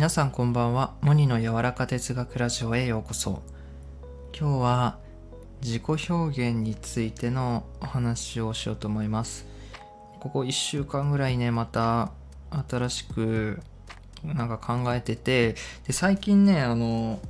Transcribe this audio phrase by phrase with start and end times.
[0.00, 0.94] 皆さんこんばんは。
[1.02, 3.42] モニの柔らか哲学ラジオへようこそ。
[4.34, 4.98] 今日は
[5.60, 9.44] 自己表現についてのお話をしようと思います。
[10.20, 12.12] ここ1週間ぐらいね、また
[12.66, 13.60] 新しく
[14.24, 17.20] なんか考えてて、で最近ね、あの、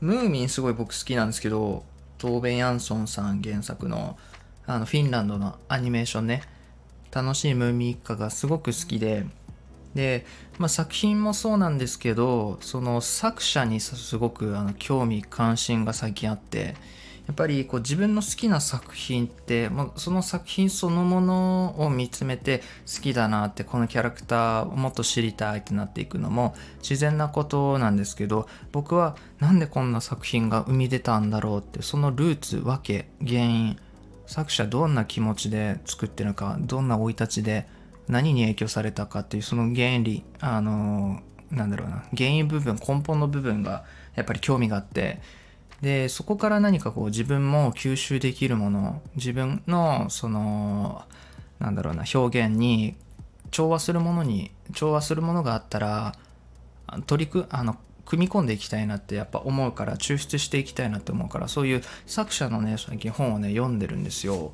[0.00, 1.84] ムーミンすごい僕好きなんですけど、
[2.16, 4.16] トーベン・ヤンソンさん原作の
[4.64, 6.44] あのフィンランドのアニメーションね、
[7.12, 9.26] 楽しいムーミン一家がすごく好きで、
[9.96, 10.24] で、
[10.58, 16.76] まあ、作品もそうなんですけどその作者にすごくあの興味関心が最近あって
[17.26, 33.76] やっぱりこう自分の好きな作品って、まあ、その作品そのものを見つめて好きだなってこのキャラクターをもっと知りたいってなっていくのも自然なことなんですけど僕はなんでこんな作品が生み出たんだろうってそのルーツわけ原因
[34.26, 37.66] 作者どんな気持ちで作ってるのかどんな生い立ちで
[38.08, 45.20] 何に影響されたかっていうその原理あのなんだろうな原因部分根本の部分がやっぱり興味があって
[45.80, 51.04] でそこから何かこう自分も吸収できるもの自分のその
[51.58, 52.96] なんだろうな表現に
[53.50, 56.14] 調和するものに調和するものがあったら
[57.06, 64.52] 取りくあの組み込んでいきたいなってやっぱ思うから抽出していきたいなって思うからそういう作者のね最近本をね読んでるんですよ。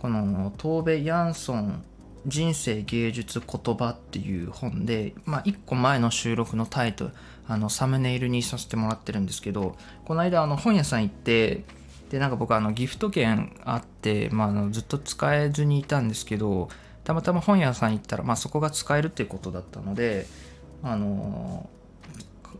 [0.00, 1.84] このトーベ・ヤンソン
[2.26, 7.10] 人生芸術言葉っていう本で、まあ、1個前の収録のタイトル
[7.48, 11.64] あのサムネイルにさせてもらってるんですけどこの間あの本屋さん行って
[12.10, 16.68] でなんか僕あのギフト券あって、まあ、あのずっと使えずにいたんですけど
[17.04, 20.26] たまたま本屋さん行ったら、まあ、そこが使えるっていうことだったので
[20.82, 21.68] あの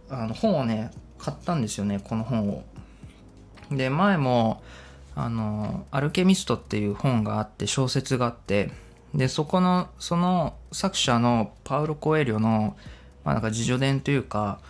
[0.08, 2.64] あの本をね買ったんですよねこの本を。
[3.70, 4.62] で前も
[5.14, 8.70] あの「アルケミスト」っていう本があって小説があって
[9.14, 12.76] でそこのその作者のパウロ・コエリョの、
[13.24, 14.60] まあ、なんか自叙伝というか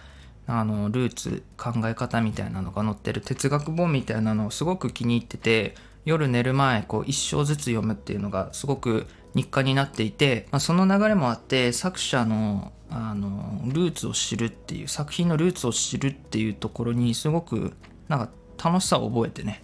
[0.46, 5.74] あのルーツ考え方みたいなのが載ってる哲学本みたいなのをすごく気に入ってて
[6.04, 17.72] 夜寝る前こう一章ずつ読むっていうのがすごく日課になっていて、まあ、その流れもあって作者のあのルーツを知るっていう作品のルーツを知るっていうところにすごく
[18.08, 18.30] なんか
[18.62, 19.62] 楽しさを覚えてね。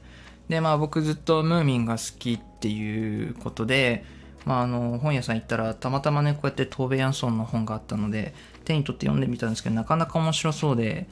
[0.49, 4.05] でまあ僕ずっとムーミンが好きっていうことで
[4.47, 8.33] まあ、あの本屋さん行ったらたまたまねこうやってトーベ・ヤンソンの本があったので
[8.65, 11.09] 手に取って読んでみたんですけどなかなか面白そうで。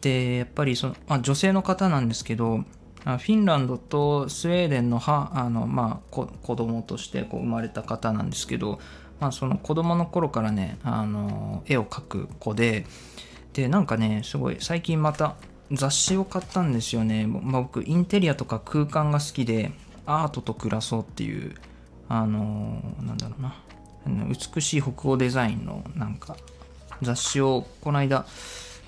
[0.00, 2.64] でやっぱりその、まあ、女性の方なんですけど
[3.04, 8.80] フィンランドとスウェーデンのはあの、まあ、子供としてこう生まれた方なんですけど、
[9.20, 12.84] まあ、その子供の頃からねあの絵を描く子で
[13.52, 15.36] でなんかねすごい最近また
[15.70, 19.72] 雑誌を買ったんですよね、まあ、僕インテリアとか空間が好きで
[20.04, 21.54] アートと暮らそうっていう
[22.12, 23.54] あのなんだろうな。
[24.28, 26.36] 美しい北欧デザインのなんか
[27.00, 28.26] 雑誌をこの間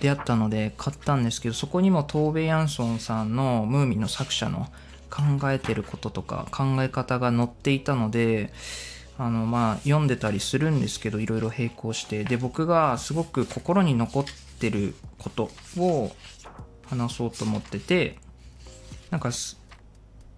[0.01, 4.67] 出会ったので買ったんですけどそこにもトーベ・ヤンソンさんのムーミンの作者の
[5.09, 8.53] 考えてることとか考え方が載っていたので
[9.17, 14.25] あのまあ読んでたりするんですけどいろいろ並行してで僕がすごく心に残っ
[14.59, 16.11] てることを
[16.87, 18.19] 話そうと思ってて
[19.11, 19.31] なんか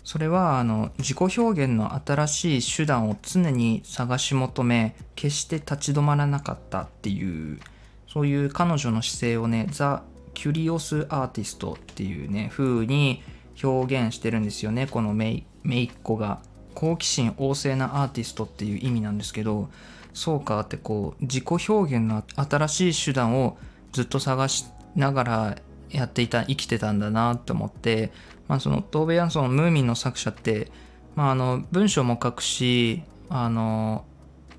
[0.06, 7.58] それはあの自己表現の新しい手段を常に探し求め決して立ち止まらなかったっていう
[8.06, 13.20] そういう彼女の姿勢をねザ・キュリオス・アーティストっていうね風に
[13.60, 16.40] 表現してるんですよねこのめいっ子が。
[16.76, 19.70] 好奇心旺盛なアーティストっていう意味なんですけど
[20.12, 23.56] そうかってこう自己表現の新しい手段を
[23.92, 25.56] ずっと探しながら
[25.90, 28.12] やっていた生きてたんだなって思って
[28.48, 30.70] まあ、そのトーベ・ヤンソンのムーミンの作者って、
[31.14, 34.04] まあ、あの文章も書くしあの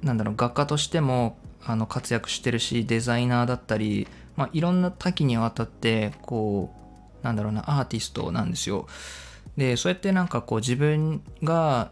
[0.04, 6.74] なんだろう画家としてもあの活躍してるしデザイナーだったり、まあ、いろんな多岐にわたってこ
[7.22, 8.88] うなんだろうなアーティストなんですよ。
[9.58, 11.92] でそうやってなんかこう自分が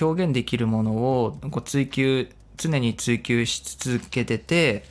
[0.00, 4.84] 表現できるものをこう追求常に追求し続けてて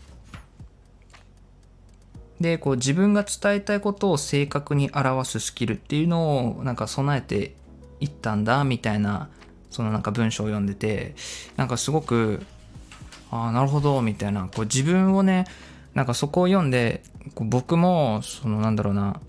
[2.39, 7.55] でこう自分が伝えたいことを正確に表すスキルっていうのをなんか備えて
[7.99, 9.29] いったんだみたいな
[9.69, 11.15] そのなんか文章を読んでて
[11.55, 12.41] なんかすごく
[13.31, 15.45] ああなるほどみたいなこう自分をね
[15.93, 17.03] なんかそこを読んで
[17.33, 19.19] こう僕もそのなんだろうな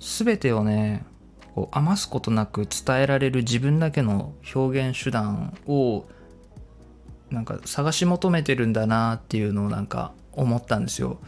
[0.00, 1.04] 全てをね
[1.54, 6.04] こう余すことなく伝えられる自分だけの表現手段を
[7.30, 11.18] なんか探し求めてるんだなっていうのをなんか思ったんですよ。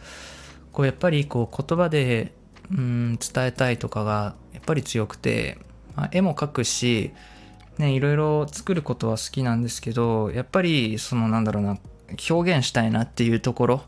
[0.71, 2.33] こうやっぱりこう言葉で
[2.71, 5.57] うん伝えたいとかがやっぱり強くて、
[5.95, 7.11] まあ、絵も描くし、
[7.77, 11.77] ね、いろいろ作ることは好きなんですけどやっぱりそのなんだろうな
[12.29, 13.81] 表現したいなっていうところ。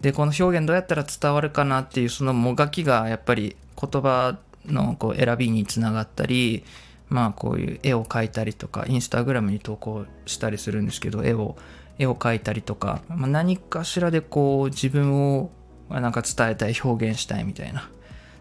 [0.00, 6.64] でこの表現どうやったら伝わるかなっていうそのもがきがやっぱり言葉のこう選びにつながったり
[7.08, 11.56] まあこういう絵を描いたりとかインスタグラムに投稿したりするんですけど絵を
[11.98, 15.50] 絵を描いたりとか、まあ、何かしらでこう自分を
[15.90, 17.88] なんか伝えたい表現したいみたいな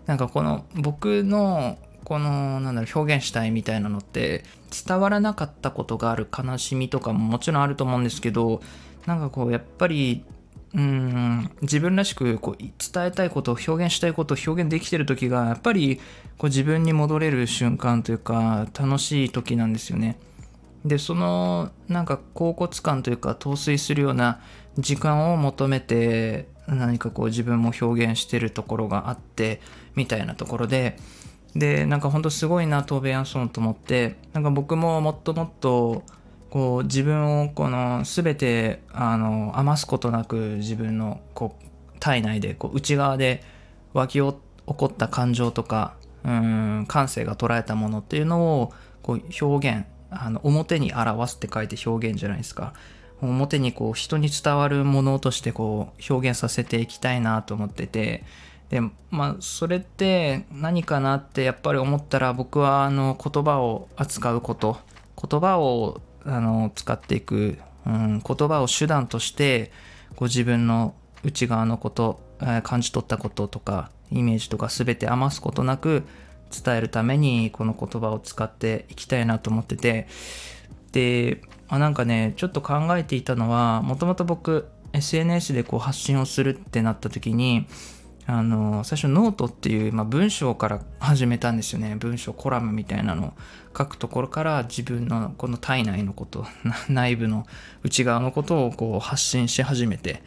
[0.06, 4.44] なんかこの僕のこのなんだろう表現したいみたいなのって
[4.86, 8.62] 伝わらなかったことがある悲しみとかももちろんあると思うんですけど
[9.06, 10.24] なんかこうやっぱり
[10.76, 15.98] うん自分らしくこう伝えたいことを表現したいことを表現できてる時がやっぱり
[16.38, 20.18] こう自分に戻れる瞬間というか楽しい時なんですよね。
[20.86, 24.40] でそのなんか恍惚感というか陶酔するような
[24.78, 29.62] 時間を求めて何かこう自分も表現してるところがあって
[29.96, 30.98] みたいなところで
[31.56, 36.04] でなんかほんとすごいなトーベ・ヤンソンと思ってなんか僕ももっともっと
[36.52, 43.44] こう自分をこの全てあの余すことなく自分のこう体内でこう内側で
[43.94, 44.34] 湧き起
[44.66, 52.74] こった感情とかうん感性が捉えたものっていうのをこう表現あの表に表すって書いて表現じゃないですか。
[53.22, 58.24] 表にこう人に伝わるものとしてこう表現させていきたいなと思ってて。
[58.70, 58.82] で
[59.12, 64.78] まあそれって何かなってやっぱり思ったら僕はあの言葉を扱うこと。
[65.16, 69.72] 言葉をあの使っていく、うん、言葉を手段として
[70.16, 72.20] こう自分の内側のこと、
[72.64, 76.04] 感じ取ったこととかイメージとか全て余すことなく
[76.52, 80.08] 伝えるためにこの言葉を使っていきたいなと思ってて。
[80.92, 87.68] で、まあ、なんかねちょっと考えていたのはもともと僕 SNS でこう発信をするってなった時に
[88.28, 91.96] あの最初ノートっていう、まあ、文章から始めたんですよね。
[91.96, 93.34] 文章コラムみたいなのを
[93.78, 96.46] 書くところから自分のこの体内のこと
[96.90, 97.46] 内部の
[97.84, 100.24] 内側のことをこう発信し始めて。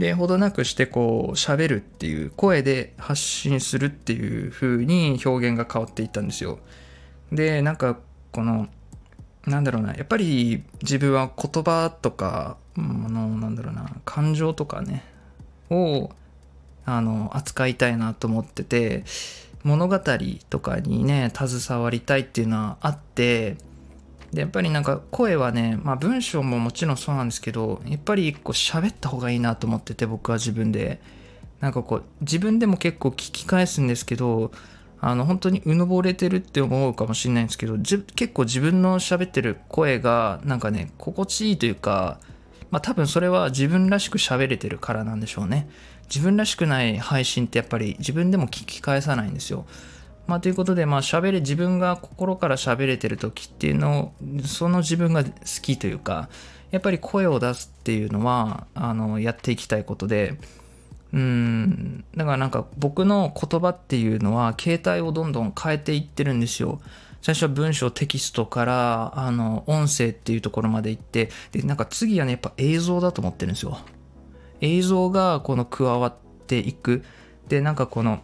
[0.00, 6.58] でほどなくしてこう喋るっていう声で発信するっていう風に表現が変わっていったんですよ。
[7.30, 7.98] でなんか
[8.32, 8.68] この
[9.46, 15.04] なんだろうなやっぱり自分は言葉とかあのなんだろうな感情とかね
[15.68, 16.10] を
[16.86, 19.04] あの扱いたいなと思ってて
[19.64, 20.00] 物語
[20.48, 23.58] とかにね携わりたいっていうのはあって
[24.32, 31.00] でやっぱりなんか声はね、まあ、文章ももちろんそうなんですけどやっぱり一個喋った方がいいなと思ってて僕は自分で
[31.60, 34.52] なんかこう自分でも結構聞き返すんですけど
[35.00, 42.20] あの本当にうぬぼれてるって思うかもしれないんですけど結構自分の喋ってる声がなんかね心地いいというか
[42.70, 45.68] まあ多分それは自分らしく喋れてるからなんでしょうね
[46.04, 49.64] 自分らしくない配信ってやっぱり自分でも聞き返さないんですよ。
[50.26, 55.30] まあ、ということで、まあ、喋れ、自分が心から喋れてる時っていうのを、その自分が好
[55.62, 56.28] きというか、
[56.70, 60.38] やっぱり声を出すっていうのは、あの、やっていきたいことで、
[61.12, 66.80] うん、だからなんか僕の言葉っていうのは、携帯をどんどん変えていってるんですよ。
[67.22, 73.78] 最初は文章テキストからあの音声っていうところまで行ってでなんか次はねやっぱ映像だと思ってるんですよ
[74.60, 76.14] 映像がこの加わっ
[76.46, 77.04] ていく
[77.48, 78.20] でなんかこの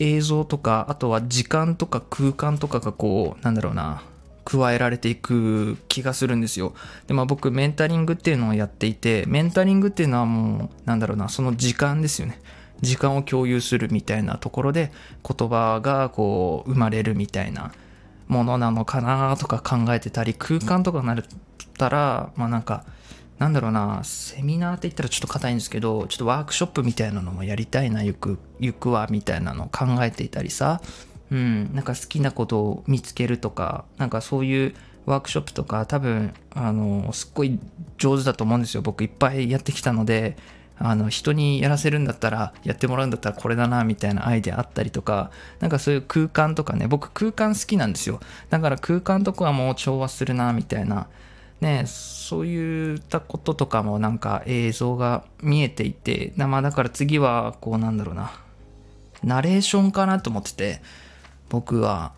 [0.00, 4.02] 映像とかあとは時間とか空間とかがこうなんだろうな
[4.44, 6.74] 加えられていく気がするんですよ。
[7.06, 12.40] でまあ僕メンタリングっていうのをやっていてメンタリングっていうのはもうなんだろうなその時間ですよね。
[12.80, 14.90] 時間を共有するみたいなところで
[15.22, 17.72] 言葉がこう生まれるみたいな
[18.26, 21.16] ものなのかなとか考えてたり空間とかになっ
[21.76, 22.84] たらまあなんか
[23.40, 30.82] なんだろうな、セミナーって言ったらちょっと硬いんですけど、ちょっとワークショップみたいなのもやりたいな、ゆく、ゆくは、みたいなのを考えていたりさ、
[31.30, 34.74] うん、なんか好きなことを見つけるとか、なんかそういう
[35.06, 37.58] ワークショップとか、多分、あの、すっごい
[37.96, 38.82] 上手だと思うんですよ。
[38.82, 40.36] 僕いっぱいやってきたので、
[40.76, 46.88] あの人にやらせるんだったらやってもらうんだったらこれだなみたいなアイデアあったりとかなんかそういう空間とかね。
[46.88, 48.18] 僕空間好きなんですよ。
[48.48, 51.06] だから空間とかはもう調和するなみたいな
[51.60, 58.32] ね、そういったこととかもなんか映像が見えていて、まあだから次はこうなんだろうな、
[59.22, 60.82] ナレーションかなと思ってて、
[61.48, 62.12] 僕は。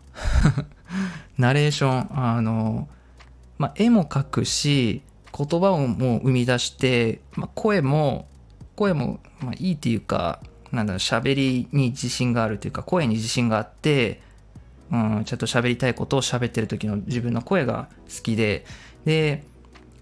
[1.38, 2.88] ナレーション、あの、
[3.58, 5.02] まあ絵も描くし、
[5.36, 8.28] 言葉をもう生み出して、まあ、声も、
[8.76, 14.20] 声も、まあ、いいっていうか、なんだろう、喋りに自信があるというか、声に自信があって、
[14.90, 18.66] うん、ちゃんと喋りたいことを喋ってる時の自分の声が好きで、
[19.04, 19.44] で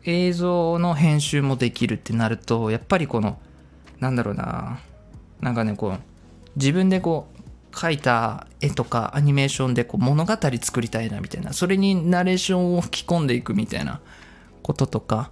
[0.04, 3.38] 映像の編集もできるってなるとやっぱりこの
[3.98, 4.80] なんだろうな
[5.40, 5.98] なんかねこう
[6.56, 7.40] 自分でこう
[7.74, 14.00] 描いた絵とかアニメーションでこう物語作りたいなみたいなそれにナレーションを吹き込んでいくみたいな
[14.62, 15.30] こととか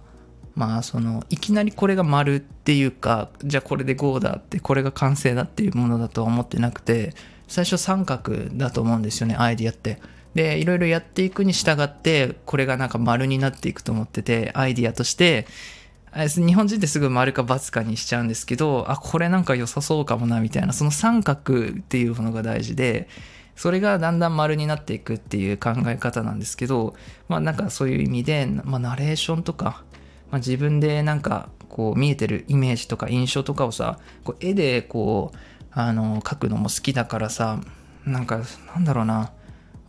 [0.55, 7.13] まあそのいきなりこれが丸っていうかじゃあこれで5だってこれが完成だっていうものだとは思ってなくて
[7.47, 9.99] 最初三角だと思うんですよねアイディアって。
[10.35, 15.47] でいろいろやっていくに従ってこれがなんか丸になっていくと思っててアイディアとして
[16.13, 23.07] 日本人ってすぐ丸か×かにしちゃうんですけどあこれなんか良さそうかもなみたいなその三角っていうものが大事で
[23.55, 26.95] それがだんだん丸になっていくっていう考え方なんですけど
[27.27, 29.83] まあなんかそういう意味で、まあ、ナレーションとか、
[30.31, 35.37] まあ、自分でなんかこう見えてるイメージとか印象とかをさこう絵でこう
[35.71, 37.59] あの描くのも好きだからさ
[38.05, 38.41] なんか
[38.73, 39.31] なんだろうな。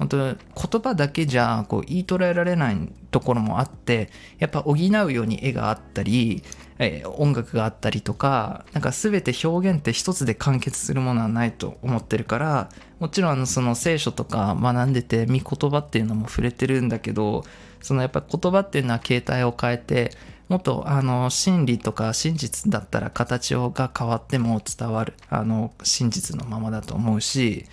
[0.00, 0.36] 本当言
[0.82, 6.42] 葉だけじゃこう言い捉えられないところもあってやっぱ補うように絵があったり、
[6.78, 17.44] えー、音楽があったりとかなんか全て表現って一つで完結するものはないと思ってるからもちろんその聖書とか学んでて見言葉っていうのも触れてるんだけど
[17.82, 20.12] そのやっぱ言葉っていうのは形態を変えて
[20.48, 27.66] もっとあの真理とか真実だったら形が変わっても伝わるあの真実のままだと思うし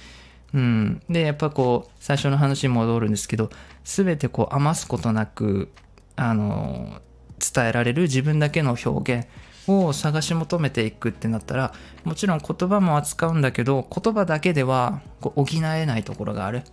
[0.58, 3.52] うん、でやっぱこう最初の話に戻るんですけど
[3.84, 5.72] 全てこう余すことなく
[6.16, 7.00] あの
[7.38, 9.28] 伝えられる自分だけの表現
[9.68, 11.74] を探し求めていくってなったら
[12.06, 16.64] もちろん言葉も扱うんだけど言葉だけではこう補えないところがある。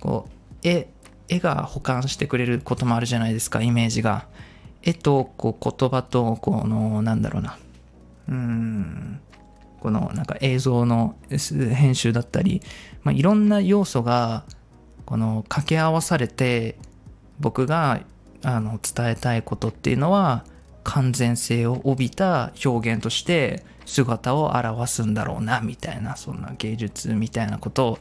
[0.00, 0.88] こう絵
[1.28, 4.26] 絵が保管してくれることもあるじゃないですかイメージが。
[4.82, 7.58] 絵とこう言葉とこのなんだろうな。
[8.28, 9.20] うん。
[9.84, 12.62] このなんか映像の編集だったり、
[13.02, 14.44] まあ、いろんな要素が
[15.04, 16.78] この掛け合わされて
[17.38, 18.00] 僕が
[18.42, 20.46] あの伝えたいことっていうのは
[20.84, 27.98] 完全性を帯びた表現として姿を表すんだろうなみたいなそんな芸術みたいなことを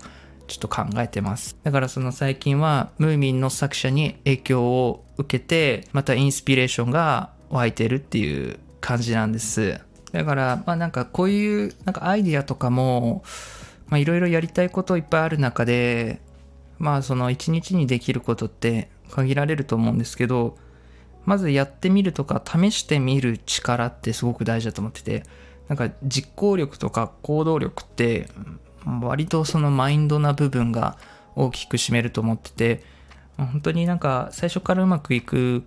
[0.47, 1.57] ちょっと考えてます。
[1.63, 9.81] だからその最近はムーミンの作者に影響を受けてまたインスピレーションが湧いてるっていう感じなんです。
[10.13, 13.23] だから、まあなんかこういうなんかアイディアとかも、
[13.91, 16.21] いろいろやりたいこといっぱいある中で、
[16.77, 20.55] まあその一日にできることって限られると思うんですけど、
[21.25, 25.23] まずやってみるとか試してみる力ってすごく大事だと思ってて、
[25.67, 28.27] なんか実行力とか行動力って
[29.01, 30.97] 割とそのマインドな部分が
[31.35, 32.83] 大きく占めると思ってて、
[33.37, 35.63] 本当になんか最初からうまくいく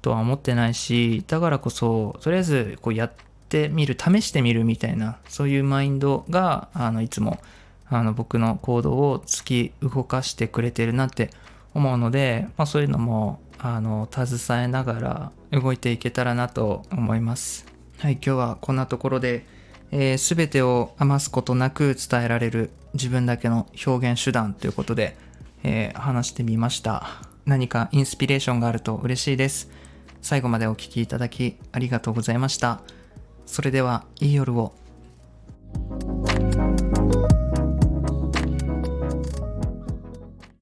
[0.00, 7.40] とは思ってないし、だからこそ、とりあえずこうやってってみる試してみるみたいなそういうマインドがあのいつも
[7.88, 11.30] あの僕の行動を突き動かしてくれてるなって
[11.74, 17.66] 思うので、まあ、そういうのもあの携えながら動いていけたらなと思います。
[17.98, 19.44] はい、今日はこんなところで、
[19.90, 25.16] えー、全てを余すことなく伝えられる自分だけの表現手段ということで、
[25.64, 27.08] えー、話してみました。
[27.44, 29.68] 何かインスピレーションがあると嬉しいです。
[30.22, 32.80] 最後までお聴きいただきありがとうございました。
[33.50, 34.72] それでは、いい夜を。